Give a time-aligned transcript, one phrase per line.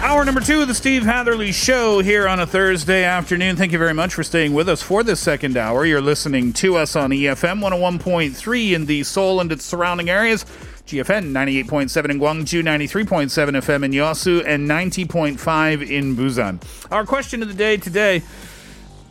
[0.00, 3.56] Hour number two of the Steve Hatherly Show here on a Thursday afternoon.
[3.56, 5.84] Thank you very much for staying with us for this second hour.
[5.84, 10.44] You're listening to us on EFM 101.3 in the Seoul and its surrounding areas.
[10.86, 16.60] GFN 98.7 in Gwangju, 93.7 FM in Yosu, and 90.5 in Busan.
[16.90, 18.22] Our question of the day today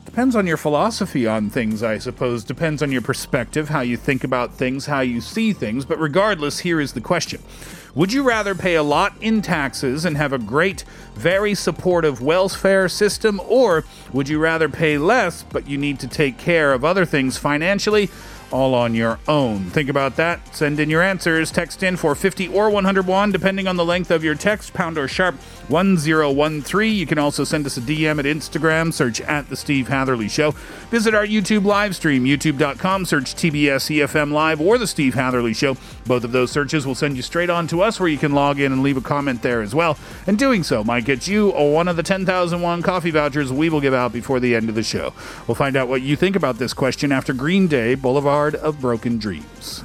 [0.10, 2.44] depends on your philosophy on things, I suppose.
[2.44, 5.86] Depends on your perspective, how you think about things, how you see things.
[5.86, 7.44] But regardless, here is the question
[7.94, 12.90] Would you rather pay a lot in taxes and have a great, very supportive welfare
[12.90, 17.06] system, or would you rather pay less but you need to take care of other
[17.06, 18.10] things financially?
[18.52, 19.66] All on your own.
[19.66, 20.56] Think about that.
[20.56, 21.52] Send in your answers.
[21.52, 24.74] Text in for 50 or 101, depending on the length of your text.
[24.74, 25.36] Pound or sharp
[25.70, 26.96] 1013.
[26.96, 28.94] You can also send us a DM at Instagram.
[28.94, 30.52] Search at The Steve Hatherly Show.
[30.92, 33.06] Visit our YouTube live stream, youtube.com.
[33.06, 35.78] Search TBS EFM Live or The Steve Hatherly Show.
[36.06, 38.60] Both of those searches will send you straight on to us where you can log
[38.60, 39.98] in and leave a comment there as well.
[40.28, 43.94] And doing so might get you one of the 10,001 coffee vouchers we will give
[43.94, 45.14] out before the end of the show.
[45.48, 49.18] We'll find out what you think about this question after Green Day Boulevard of Broken
[49.18, 49.84] Dreams.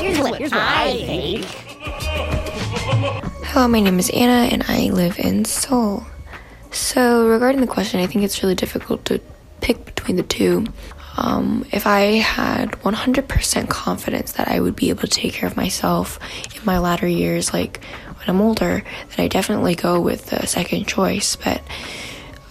[0.00, 1.44] Here's what, here's what I think.
[3.46, 6.04] Hello, my name is Anna and I live in Seoul.
[6.70, 9.20] So, regarding the question, I think it's really difficult to
[9.60, 10.66] pick between the two.
[11.16, 15.56] Um, if I had 100% confidence that I would be able to take care of
[15.56, 16.18] myself
[16.56, 17.80] in my latter years, like
[18.20, 18.84] when I'm older,
[19.16, 21.36] then I definitely go with the second choice.
[21.36, 21.62] But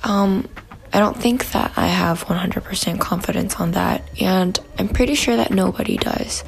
[0.04, 0.50] um,
[0.92, 5.52] I don't think that I have 100% confidence on that, and I'm pretty sure that
[5.52, 6.44] nobody does.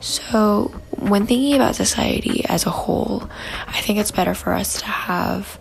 [0.00, 3.28] So, when thinking about society as a whole,
[3.66, 5.58] I think it's better for us to have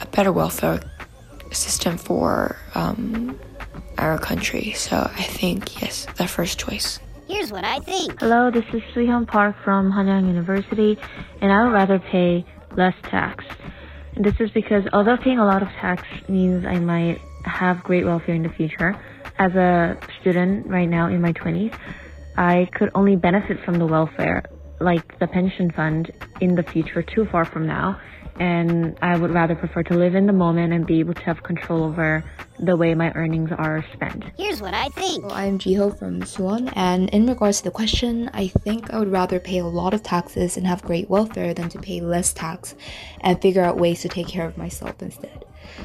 [0.00, 0.80] a better welfare
[1.50, 3.38] system for um,
[3.96, 4.72] our country.
[4.72, 6.98] So, I think, yes, the first choice.
[7.32, 8.20] Here's what I think.
[8.20, 10.98] Hello, this is Suhyun Park from Hanyang University,
[11.40, 12.44] and I would rather pay
[12.76, 13.42] less tax.
[14.14, 18.04] And this is because although paying a lot of tax means I might have great
[18.04, 18.94] welfare in the future,
[19.38, 21.74] as a student right now in my 20s,
[22.36, 24.42] I could only benefit from the welfare,
[24.78, 26.12] like the pension fund,
[26.42, 27.98] in the future too far from now.
[28.40, 31.42] And I would rather prefer to live in the moment and be able to have
[31.42, 32.24] control over
[32.58, 34.24] the way my earnings are spent.
[34.36, 35.24] Here's what I think.
[35.30, 39.40] I'm Jiho from Suwon, and in regards to the question, I think I would rather
[39.40, 42.74] pay a lot of taxes and have great welfare than to pay less tax
[43.20, 45.44] and figure out ways to take care of myself instead.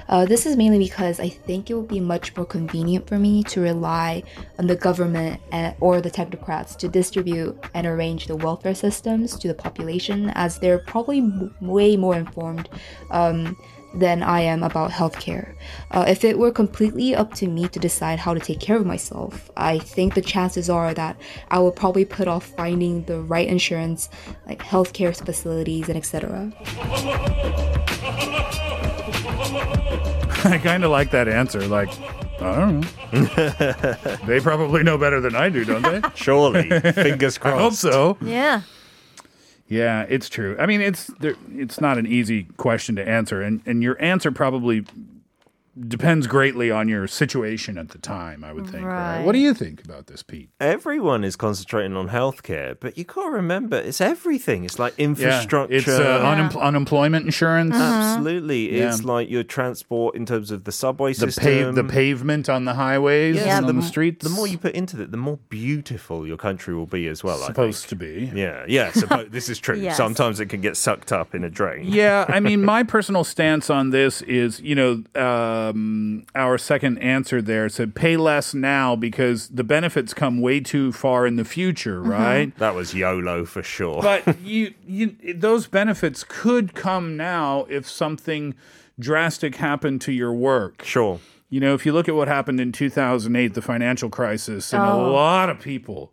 [0.10, 3.44] Uh, this is mainly because I think it would be much more convenient for me
[3.44, 4.24] to rely
[4.60, 5.42] on the government
[5.80, 10.80] or the technocrats to distribute and arrange the welfare systems to the population, as they're
[10.80, 12.70] probably m- way more informed
[13.12, 13.58] um,
[13.94, 15.56] than I am about healthcare.
[15.92, 18.86] Uh, if it were completely up to me to decide how to take care of
[18.86, 21.18] myself, I think the chances are that
[21.50, 24.10] I would probably put off finding the right insurance,
[24.46, 26.52] like healthcare facilities and etc.
[30.54, 31.62] I kind of like that answer.
[31.68, 31.90] Like,
[32.42, 34.18] I don't know.
[34.28, 36.02] they probably know better than I do, don't they?
[36.16, 36.70] Surely.
[36.92, 37.82] Fingers I hope crossed.
[37.82, 38.18] so.
[38.22, 38.62] Yeah.
[39.68, 40.56] Yeah, it's true.
[40.58, 44.32] I mean, it's there, it's not an easy question to answer, and and your answer
[44.32, 44.86] probably
[45.88, 48.86] depends greatly on your situation at the time, I would think.
[48.86, 49.18] Right.
[49.18, 49.26] Right.
[49.26, 50.50] What do you think about this, Pete?
[50.60, 54.64] Everyone is concentrating on healthcare, but you got to remember it's everything.
[54.66, 55.74] It's like infrastructure.
[55.74, 57.76] Yeah, it's uh, unem- unemployment insurance.
[57.76, 58.78] Absolutely.
[58.78, 58.90] Yeah.
[58.90, 61.44] It's like your transport in terms of the subway The, system.
[61.44, 64.24] pave, the pavement on the highways Yeah, and the, on the streets.
[64.24, 67.38] The more you put into it, the more beautiful your country will be as well.
[67.38, 68.32] supposed to be.
[68.34, 68.92] Yeah, yeah.
[68.92, 69.78] Suppo- this is true.
[69.78, 69.98] Yes.
[69.98, 71.86] Sometimes it can get sucked up in a drain.
[71.88, 75.04] Yeah, I mean, my personal stance on this is, you know,
[75.70, 80.92] um, our second answer there said pay less now because the benefits come way too
[80.92, 82.56] far in the future, right?
[82.58, 84.02] That was YOLO for sure.
[84.02, 88.56] But you, you, those benefits could come now if something
[89.00, 90.84] drastic happened to your work.
[90.84, 91.20] Sure.
[91.50, 94.92] You know, if you look at what happened in 2008, the financial crisis, and a
[94.92, 95.12] Oh.
[95.14, 96.12] lot of people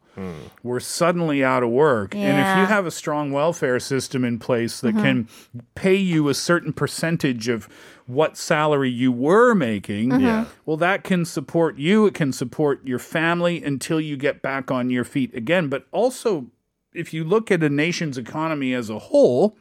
[0.62, 2.14] were suddenly out of work.
[2.14, 5.02] And if you have a strong welfare system in place that Mhm.
[5.02, 5.28] can
[5.74, 7.68] pay you a certain percentage of
[8.06, 10.20] what salary you were making, Mhm.
[10.20, 10.44] Yeah.
[10.66, 12.06] well, that can support you.
[12.06, 15.66] It can support your family until you get back on your feet again.
[15.66, 16.46] But also,
[16.94, 19.56] if you look at a nation's economy as a whole,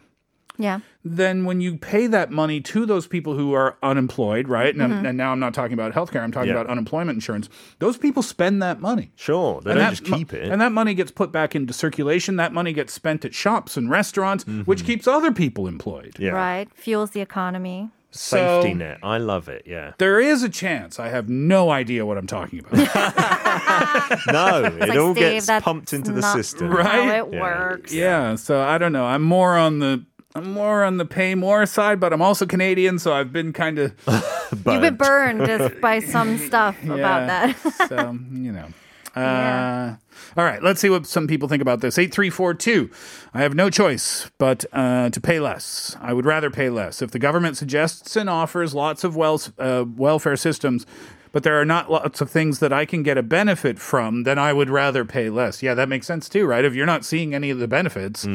[0.57, 0.79] Yeah.
[1.03, 4.73] then when you pay that money to those people who are unemployed, right?
[4.73, 5.09] And, I'm- Mhm.
[5.09, 6.55] and now I'm not talking about healthcare, I'm talking Yeah.
[6.55, 7.49] about unemployment insurance.
[7.79, 9.11] Those people spend that money.
[9.15, 9.59] Sure.
[9.61, 10.49] They And don't that just mo- keep it.
[10.51, 12.35] And that money gets put back into circulation.
[12.37, 14.61] That money gets spent at shops and restaurants, Mm-hmm.
[14.61, 16.15] which keeps other people employed.
[16.19, 16.31] Yeah.
[16.31, 16.67] Right.
[16.75, 17.89] Fuels the economy.
[18.15, 18.99] Safety net.
[19.01, 19.63] I love it.
[19.65, 19.93] Yeah.
[19.97, 20.99] There is a chance.
[20.99, 22.87] I have no idea what I'm talking about.
[24.31, 26.69] No, it like, all Steve, gets pumped into the not system.
[26.71, 27.17] how Right?
[27.17, 27.93] it works.
[27.93, 28.35] yeah.
[28.35, 29.05] So I don't know.
[29.05, 30.03] I'm more on the
[30.35, 33.77] I'm more on the pay more side, but I'm also Canadian, so I've been kind
[33.79, 33.93] of
[34.51, 37.57] You've been burned just by some stuff about that.
[37.89, 38.67] so, you know.
[39.15, 39.95] Uh,
[40.35, 41.99] All right, let's see what some people think about this.
[41.99, 42.89] 8342.
[43.31, 45.95] I have no choice but uh, to pay less.
[46.01, 46.99] I would rather pay less.
[46.99, 50.87] If the government suggests and offers lots of wel- uh, welfare systems,
[51.32, 54.38] but there are not lots of things that I can get a benefit from, then
[54.38, 55.62] I would rather pay less.
[55.62, 56.64] Yeah, that makes sense too, right?
[56.64, 58.26] If you're not seeing any of the benefits,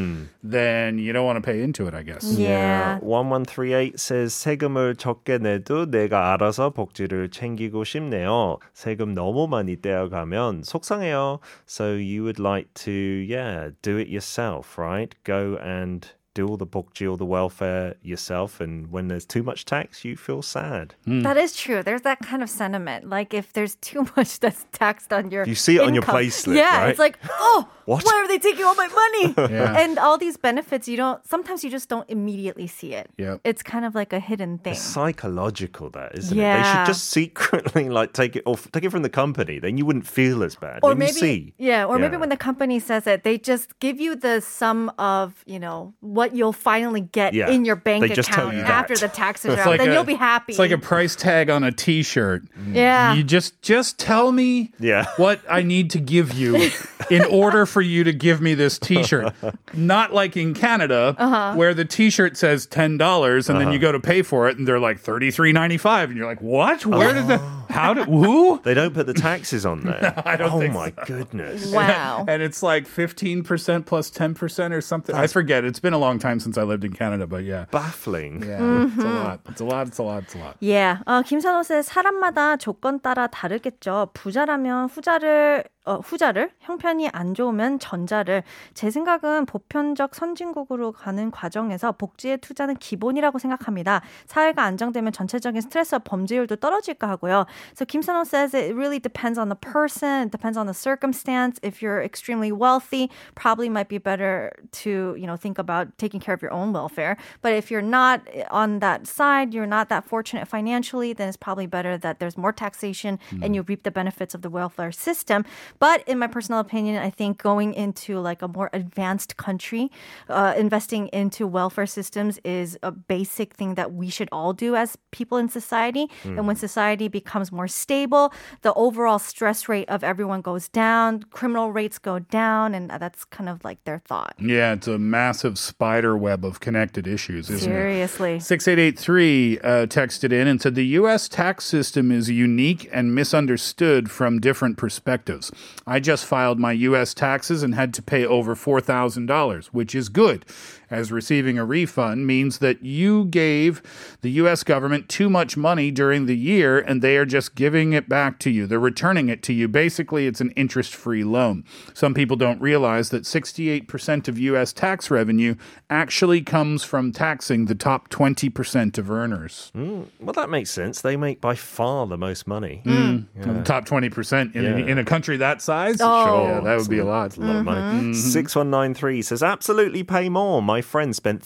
[0.44, 2.24] then you don't want to pay into it, I guess.
[2.38, 3.00] Yeah.
[3.02, 8.60] 1138 says 세금을 적게 내도 내가 알아서 복지를 챙기고 싶네요.
[8.74, 11.40] 세금 너무 많이 떼어가면 속상해요.
[11.66, 15.16] So you would like to, yeah, do it yourself, right?
[15.24, 16.08] Go and
[16.39, 18.61] do all the 복지, all the welfare yourself.
[18.61, 20.95] And when there's too much tax, you feel sad.
[21.05, 21.23] Hmm.
[21.23, 21.83] That is true.
[21.83, 23.09] There's that kind of sentiment.
[23.17, 26.17] Like if there's too much that's taxed on your You see it on your income-
[26.17, 26.91] payslip, Yeah, right?
[26.91, 28.05] it's like, oh, What?
[28.05, 29.35] why are they taking all my money?
[29.59, 29.79] Yeah.
[29.83, 31.27] And all these benefits, you don't.
[31.27, 33.09] Sometimes you just don't immediately see it.
[33.17, 33.39] Yeah.
[33.45, 34.75] It's kind of like a hidden thing.
[34.75, 36.43] It's psychological, that isn't it?
[36.43, 39.59] They should just secretly like take it or take it from the company.
[39.59, 40.81] Then you wouldn't feel as bad.
[40.83, 41.55] Or then maybe, you see.
[41.59, 45.43] yeah, or maybe when the company says it, they just give you the sum of,
[45.47, 47.49] you know, what you'll finally get Yeah.
[47.51, 49.01] in your bank They just tell account you after that.
[49.11, 49.69] the taxes It's are out.
[49.71, 50.53] like then a- you'll be happy.
[50.53, 52.43] It's like a price tag on a T-shirt.
[52.71, 53.15] Yeah.
[53.15, 55.07] You just just tell me yeah.
[55.17, 56.71] what I need to give you
[57.11, 59.33] in order for you to give me this T-shirt.
[59.75, 61.55] Not like in Canada Uh-huh.
[61.55, 64.67] where the T-shirt says ten dollars and then you go to pay for it and
[64.67, 66.85] they're like thirty three ninety five and you're like, what?
[66.87, 67.41] Where did that?
[67.69, 68.61] How did who?
[68.65, 70.15] They don't put the taxes on there.
[70.25, 71.05] I don't oh think my so.
[71.07, 71.73] goodness.
[71.75, 75.15] And it's like 15% plus 10% or something.
[75.15, 75.65] I forget.
[75.65, 77.67] It's been a long time since I lived in Canada, but yeah.
[77.71, 78.43] Baffling.
[78.43, 78.57] Yeah.
[78.59, 79.01] It's Mm-hmm.
[79.07, 79.41] a lot.
[79.49, 79.87] It's a lot.
[79.89, 80.23] It's a lot.
[80.25, 80.57] It's a lot.
[80.63, 84.11] 예, 어, 김선호 씨 사람마다 조건 따라 다르겠죠.
[84.15, 88.43] 부자라면 후자를 어, 후자를 형편이 안 좋으면 전자를
[88.75, 94.03] 제 생각은 보편적 선진국으로 가는 과정에서 복지의 투자는 기본이라고 생각합니다.
[94.27, 97.47] 사회가 안정되면 전체적인 스트레스와 범죄율도 떨어질까 하고요.
[97.75, 101.59] So Kim Sun-ho says it really depends on the person, it depends on the circumstance.
[101.63, 106.35] If you're extremely wealthy, probably might be better to, you know, think about taking care
[106.35, 107.17] of your own welfare.
[107.43, 111.37] But if you're not eh, on that side, you're not that fortunate financially, then it's
[111.37, 113.55] probably better that there's more taxation and mm.
[113.55, 115.45] you reap the benefits of the welfare system.
[115.79, 119.91] But in my personal opinion, I think going into like a more advanced country,
[120.29, 124.97] uh, investing into welfare systems is a basic thing that we should all do as
[125.11, 126.09] people in society.
[126.25, 126.61] And when mm.
[126.61, 132.19] society becomes more stable, the overall stress rate of everyone goes down, criminal rates go
[132.19, 134.35] down, and that's kind of like their thought.
[134.39, 137.75] Yeah, it's a massive spider web of connected issues, isn't it?
[137.75, 138.41] Seriously.
[138.41, 141.29] 6883 uh, texted in and said the U.S.
[141.29, 145.53] tax system is unique and misunderstood from different perspectives.
[145.87, 147.15] I just filed my U.S.
[147.15, 150.45] taxes and had to pay over $4,000, which is good,
[150.91, 153.83] as receiving a refund means that you gave
[154.23, 154.65] the U.S.
[154.65, 158.51] government too much money during the year and they are just giving it back to
[158.51, 158.67] you.
[158.67, 159.69] They're returning it to you.
[159.69, 161.65] Basically, it's an interest free loan.
[161.95, 164.73] Some people don't realize that 68% of U.S.
[164.73, 165.55] tax revenue
[165.91, 169.71] actually comes from taxing the top 20% of earners.
[169.77, 171.01] Mm, well, that makes sense.
[171.03, 172.83] They make by far the most money.
[172.85, 173.27] Mm.
[173.37, 174.87] The top 20% in, a, Yeah.
[174.87, 175.99] in a country that size?
[176.01, 176.25] Oh.
[176.27, 176.49] Sure.
[176.49, 177.31] Yeah, that would be a lot.
[177.31, 178.15] That's a lot of money.
[178.15, 180.63] 6193 says, absolutely pay more.
[180.63, 181.43] My friend spent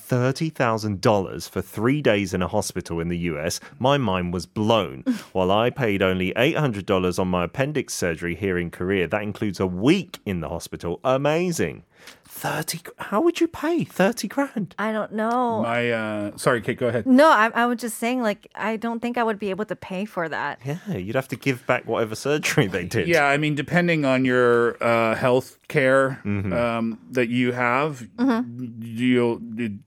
[0.56, 3.60] $30,000 for three days in a hospital in the US.
[3.78, 5.02] My mind was blown.
[5.32, 9.66] While I paid only $800 on my appendix surgery here in Korea, that includes a
[9.66, 11.00] week in the hospital.
[11.04, 11.84] Amazing.
[12.24, 14.74] 30 How would you pay 30 grand?
[14.78, 15.62] I don't know.
[15.62, 17.06] My, uh, sorry, Kate, go ahead.
[17.06, 19.76] no, I, I was just saying, like, I don't think I would be able to
[19.76, 20.58] pay for that.
[20.64, 23.06] Yeah, you'd have to give back whatever surgery they did.
[23.06, 29.78] Yeah, I mean, depending on your uh, health care um, that you have, you'll you-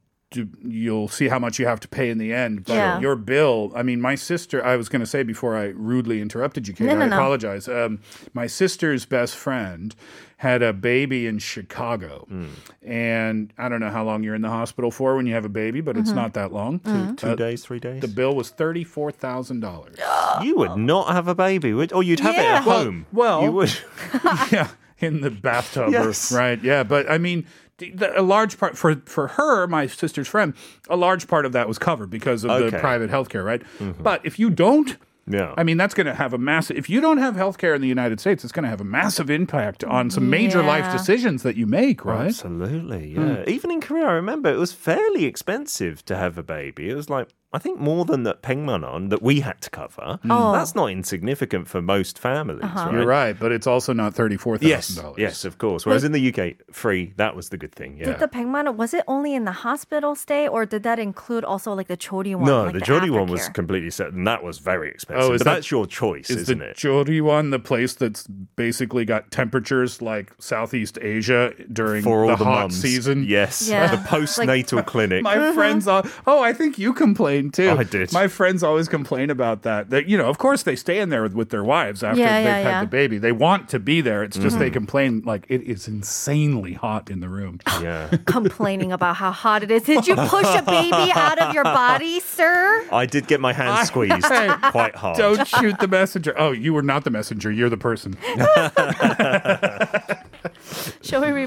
[0.64, 2.66] you'll see how much you have to pay in the end.
[2.66, 3.00] But Yeah.
[3.00, 4.64] your bill, I mean, my sister.
[4.64, 6.88] I was going to say before I rudely interrupted you, Kate.
[6.88, 7.16] No, no, I no.
[7.16, 7.68] apologize.
[7.68, 8.00] Um,
[8.34, 9.96] my sister's best friend
[10.38, 12.48] had a baby in Chicago, hmm.
[12.84, 15.50] and I don't know how long you're in the hospital for when you have a
[15.50, 16.18] baby, but it's mm-hmm.
[16.18, 16.80] not that long.
[16.80, 17.16] Mm-hmm.
[17.16, 18.02] Two uh, days, three days.
[18.02, 19.98] The bill was thirty four thousand dollars.
[20.42, 23.06] You would not have a baby, would, or you'd have it at home.
[23.14, 23.74] well- you would.
[24.52, 25.90] yeah, in the bathtub.
[25.96, 26.32] Yes.
[26.32, 26.62] Or, right.
[26.64, 26.84] Yeah.
[26.84, 27.65] But I mean, the, the-
[28.00, 30.54] a large part for for her, my sister's friend,
[30.90, 32.80] a large part of that was covered because of the Okay.
[32.80, 33.62] private healthcare, right?
[33.80, 34.02] Mm-hmm.
[34.04, 34.98] But if you don't.
[35.28, 35.56] Yeah.
[35.58, 36.78] I mean, that's going to have a massive.
[36.78, 39.32] If you don't have healthcare in the United States, it's going to have a massive
[39.32, 42.28] impact on some major life decisions that you make, right?
[42.28, 43.38] Absolutely, yeah.
[43.38, 43.50] Hmm.
[43.50, 46.92] Even in Korea, I remember it was fairly expensive to have a baby.
[46.92, 50.20] It was like I think more than that Pengmanon that we had to cover.
[50.24, 50.30] Mm.
[50.30, 50.52] Oh.
[50.52, 52.86] That's not insignificant for most families, uh-huh.
[52.88, 52.94] right?
[52.94, 55.16] You're right, but it's also not thirty-four thousand Yes, dollars.
[55.18, 55.86] yes, of course.
[55.86, 57.14] Whereas in the UK, free.
[57.16, 57.98] That was the good thing.
[57.98, 58.08] Yeah.
[58.08, 61.74] Did the Pengmana, was it only in the hospital stay or did that include also
[61.74, 62.46] like the Chori one?
[62.46, 65.30] no, like the Jody one was completely set, and that was very expensive.
[65.30, 66.78] Oh, is but that- that's your choice, Is isn't the it?
[66.78, 72.36] Jori one the place that's basically got temperatures like Southeast Asia during For all the,
[72.36, 72.82] the, hot mums.
[72.82, 73.24] season?
[73.24, 73.96] Yes, Yeah.
[73.96, 75.24] the postnatal clinic.
[75.24, 75.54] My uh-huh.
[75.54, 77.70] friends, are, oh, I think you complained too.
[77.70, 78.12] Oh, I did.
[78.14, 79.90] My friends always complain about that.
[79.90, 82.38] That you know, of course, they stay in there with, with their wives after Yeah,
[82.38, 82.82] they've yeah, had yeah.
[82.82, 83.18] the baby.
[83.18, 84.24] They want to be there.
[84.24, 84.74] It's just they mm.
[84.74, 87.60] complain like it is insanely hot in the room.
[87.82, 88.10] yeah.
[88.26, 89.84] complaining about how hot it is.
[89.84, 92.86] Did you push a baby out of your body, sir?
[92.92, 95.18] I did get my hand squeezed Hey, quite hard.
[95.18, 96.34] Don't shoot the messenger.
[96.38, 97.52] Oh, you were not the messenger.
[97.52, 98.16] You're the person.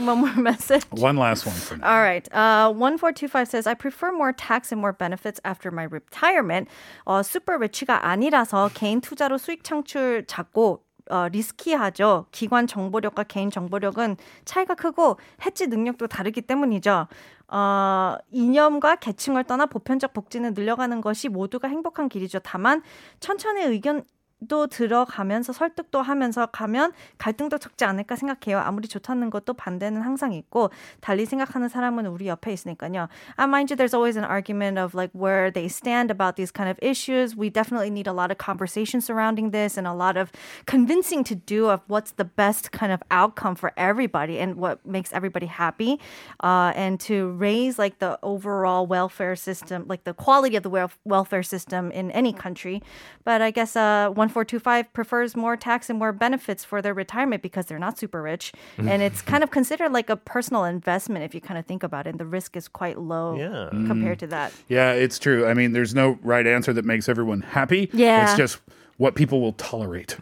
[0.09, 0.87] One more message?
[0.91, 1.87] One last one for now.
[1.87, 2.27] All right.
[2.33, 6.69] Uh, 1425 says, I prefer more tax and more benefits after my retirement.
[7.07, 12.27] 어, super rich가 아니라서 개인 투자로 수익 창출 작고 어, 리스키하죠.
[12.33, 17.07] 기관 정보력과 개인 정보력은 차이가 크고 해지 능력도 다르기 때문이죠.
[17.49, 22.41] 어, 이념과 계층을 떠나 보편적 복지는 늘려가는 것이 모두가 행복한 길이죠.
[22.41, 22.83] 다만
[23.21, 24.05] 천천히 의견
[24.48, 28.60] 도 들어가면서 설득도 하면서 가면 갈등도 적지 않을까 생각해요.
[28.60, 30.70] 아무리 좋다는 것도 반대는 항상 있고
[31.02, 33.08] 달리 생각하는 사람은 우리 옆에 있으니까요.
[33.38, 36.70] I mind you, there's always an argument of like where they stand about these kind
[36.70, 37.36] of issues.
[37.36, 40.32] We definitely need a lot of conversation surrounding this and a lot of
[40.66, 45.14] convincing to do of what's the best kind of outcome for everybody and what makes
[45.14, 46.00] everybody happy,
[46.42, 50.92] uh, and to raise like the overall welfare system, like the quality of the wel-
[51.06, 52.82] welfare system in any country.
[53.24, 57.67] But I guess uh, 1425 prefers more tax and more benefits for their retirement because
[57.67, 58.53] they're not super rich.
[58.79, 62.07] and it's kind of considered like a personal investment if you kind of think about
[62.07, 62.11] it.
[62.11, 63.69] And the risk is quite low Yeah.
[63.87, 64.21] compared mm.
[64.21, 64.53] to that.
[64.69, 65.47] Yeah, it's true.
[65.47, 67.91] I mean, there's no right answer that makes everyone happy.
[67.93, 68.25] Yeah.
[68.25, 68.59] It's just
[68.99, 70.11] what people will tolerate.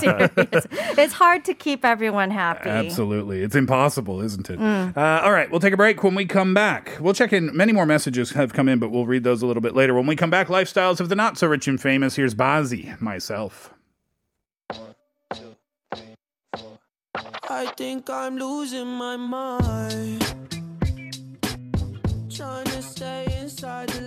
[0.00, 0.66] Serious.
[0.98, 2.68] it's hard to keep everyone happy.
[2.68, 3.42] Absolutely.
[3.42, 4.60] It's impossible, isn't it?
[4.60, 6.04] Uh, all right, we'll take a break.
[6.04, 7.56] When we come back, we'll check in.
[7.56, 9.94] Many more messages have come in, but we'll read those a little bit later.
[9.94, 12.16] When we come back, lifestyles of the not so rich and famous.
[12.16, 13.72] Here's Bazzi, myself.
[17.48, 20.22] I think I'm losing my mind.
[22.30, 24.02] Trying to stay inside the